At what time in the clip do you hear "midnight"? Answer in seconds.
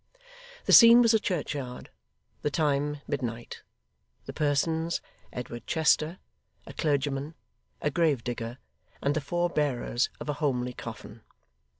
3.07-3.61